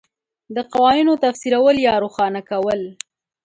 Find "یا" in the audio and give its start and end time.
1.87-1.95